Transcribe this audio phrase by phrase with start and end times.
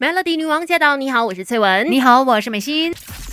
[0.00, 0.96] Melody 女王驾到！
[0.96, 1.90] 你好，我是翠文。
[1.90, 2.90] 你好，我是美心。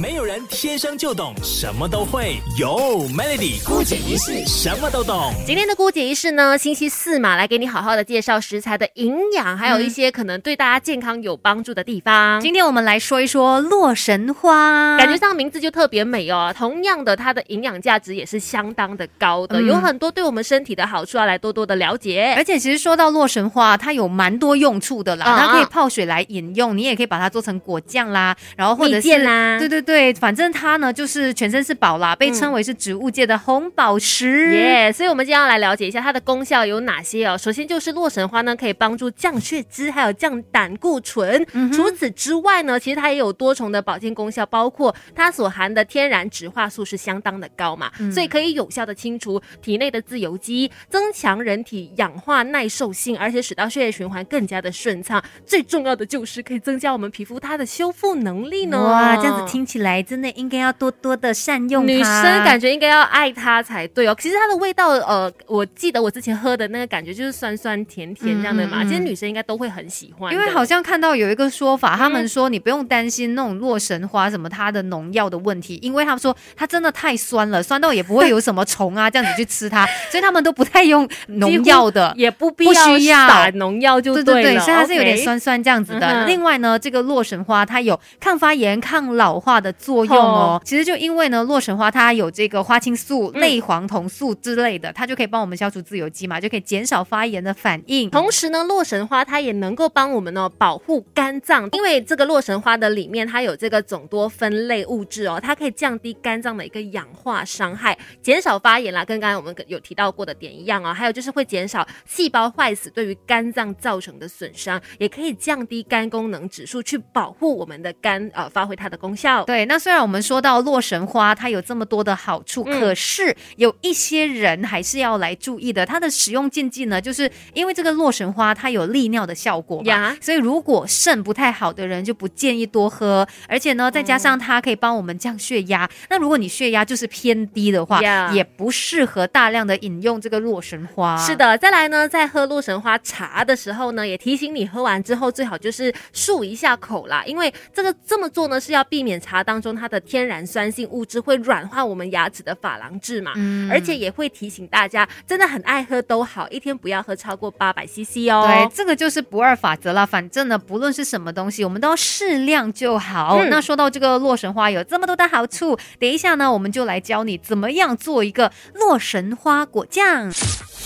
[0.00, 2.68] 没有人天生就懂什么都会，有
[3.08, 5.32] Melody 姑姐仪式什么都懂。
[5.44, 12.40] 今天的姑姐仪式呢，星期四嘛，来给你好好的介绍食材的营养，还有一些可能对大家健康有帮助的地方。
[12.40, 16.54] 今天我们来说一说洛神花，感觉上名字就特别美哦。
[16.56, 22.34] 同样的，它的营养价值也是相当的高的，有很多对我们身体的好处要来多多的了解。
[22.36, 29.87] 而且其实说到洛神花，它有蛮多用处的啦，它可以泡水来饮用，你也可以把它做成果酱啦，然后或者是啦，对对对，
[30.20, 30.68] 反正它。
[30.68, 34.92] 它呢，就是全身是宝啦，被称为是植物界的红宝石耶。
[34.92, 37.38] 所以，我们今天要来了解一下它的功效有哪些哦。
[37.38, 41.42] 首先就是洛神花呢，可以帮助降血脂，还有降胆固醇。
[41.72, 55.24] 除此之外呢，其实它也有多重的保健功效，包括它所含的天然植化素是相当的高嘛，所以可以有效的清除体内的自由基，增强人体氧化耐受性，而且使到血液循环更加的顺畅。
[55.46, 58.78] 最重要的就是可以增加我们皮肤它的修复能力呢。
[58.78, 60.58] 哇，这样子听起来真的应该。
[60.58, 64.16] 要多多的善用女生感觉应该要爱它才对哦。
[64.18, 68.82] 其实它的味道，呃，我记得我之前喝的那个感觉就是酸酸甜甜这样的嘛。
[68.82, 82.64] 其实女生应该都会很喜欢，因为好像看到有一个说法，他们说你不用担心那种洛神花什么它的农药的问题，因为他们说它真的太酸了，酸到也不会有什么虫啊 这样子去吃它，所以他们都不太用农药的，也不必
[83.04, 84.60] 要打农药就对了。
[84.60, 86.26] 所以它是有点酸酸这样子的。
[86.26, 90.60] 另外呢，这个洛神花它有抗发炎、抗老化的作用哦。
[90.64, 98.10] 其实就因为呢，洛神花它有这个花青素、类黄酮素之类的，它就可以帮我们消除自由基嘛，就可以减少发炎的反应。
[98.10, 109.04] 同时呢，洛神花它也能够帮我们呢保护肝脏，因为这个洛神花的里面它有这个总多酚类物质哦，它可以降低肝脏的一个氧化伤害，减少发炎啦。
[109.04, 119.44] 跟刚才我们有提到过的点一样哦，还有就是会减少细胞坏死对于肝脏造成的损伤，也可以降低肝功能指数，去保护我们的肝呃发挥它的功效。
[119.48, 125.86] 对，那虽然我们说到洛神花它有这么多的好处，可是有一些人还是要来注意的。
[125.86, 133.26] 它的使用禁忌呢，就是因为这个洛神花它有利尿的效果嘛，所以如果肾不太好的人就不建议多喝。
[133.48, 138.02] 而且呢，再加上它可以帮我们降血压，那如果你血压就是偏低的话，
[138.34, 141.16] 也不适合大量的饮用这个洛神花。
[141.16, 150.68] 是的，再来呢，在喝洛神花茶的时候呢，也提醒你喝完之后最好就是漱一下口啦，因为这个这么做呢是要避免茶当中它的天然酸。
[150.68, 153.32] 性物质会软化我们牙齿的珐琅质嘛，
[153.70, 158.44] 而且也会提醒大家，真的很爱喝都好，一天不要喝超过八百 CC 哦。
[158.46, 160.06] 对，这个就是不二法则了。
[160.06, 163.42] 反正呢，不论是什么东西，我们都要适量就好。
[163.48, 170.30] 那说到这个洛神花有这么多的好处，等一下呢，我们就来教你怎么样做一个洛神花果酱。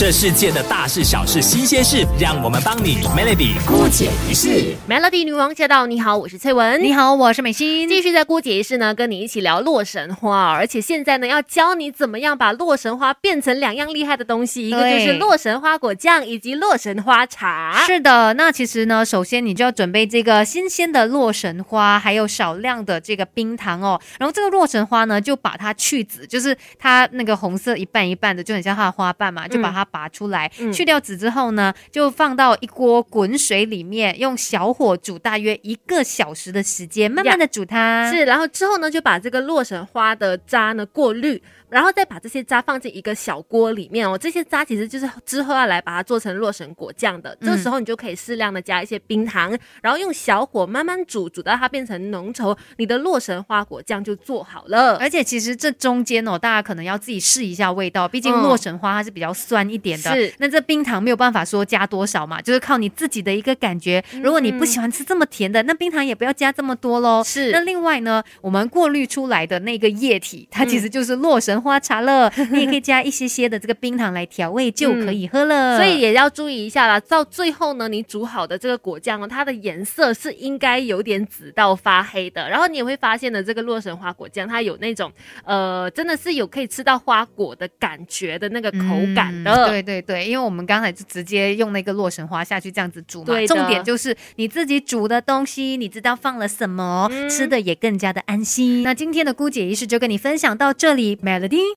[0.00, 4.74] 这世界的大事小事新鲜事，让我们帮你 Melody 姑姐一事。
[4.88, 5.84] Melody 女王驾到！
[5.84, 6.82] 你好，我是翠文。
[6.82, 7.86] 你好，我是美心。
[7.86, 17.84] 继续在姑姐一事呢，跟你一起聊洛神花，而且现在呢，要教你怎么样把洛神花变成两样厉害的东西，一个就是洛神花果酱，以及洛神花茶。
[17.86, 24.00] 是的，那其实呢，首先你就要准备这个新鲜的洛神花，还有少量的这个冰糖哦。
[24.18, 29.86] 然后这个洛神花呢，就把它去籽，就是它那个红色一半一半的，就很像它的花瓣嘛，就把它。
[29.90, 38.10] 拔出来，去掉籽之后呢，就放到一锅滚水里面，用小火煮大约一个小时的时间，慢慢的煮它。
[38.10, 41.42] 是，然后之后呢，就把这个洛神花的渣呢过滤。
[41.70, 47.32] 然后再把这些渣放进一个小锅里面哦，这些渣其实就是之后要来把它做成洛神果酱的。
[47.40, 54.96] 这个时候你就可以适量的加一些冰糖，然后用小火慢慢煮，煮到它变成浓稠，你的洛神花果酱就做好了。
[54.96, 60.12] 而且其实这中间哦，大家可能要自己试一下味道，毕竟洛神花它是比较酸一点的。
[60.12, 64.02] 是，那这冰糖没有办法说加多少嘛，就是靠你自己的一个感觉。
[64.22, 67.22] 如果你不喜欢吃这么甜的，那冰糖也不要加这么多喽。
[67.24, 67.52] 是。
[67.52, 71.60] 那另外呢，我们过滤出来的那个液体，它其实就是洛神。
[71.60, 75.76] 花茶了， 你也可以加一些些的这个冰糖来调味，就可以喝了。
[75.76, 76.98] 所以也要注意一下啦。
[77.00, 82.48] 到最后呢，你煮好的这个果酱哦，它的颜色是应该有点紫到发黑的。
[82.48, 85.12] 然后你也会发现呢，这个洛神花果酱它有那种
[85.44, 88.78] 呃，真的是有可以吃到花果的感觉的那个口
[89.14, 89.59] 感的。
[89.68, 93.34] 对对对，因为我们刚才就直接用那个洛神花下去这样子煮嘛。
[93.46, 98.82] 重点就是你自己煮的东西，你知道放了什么，吃的也更加的安心。
[98.82, 101.60] 那今天的姑姐仪式就跟你分享到这里，Melody。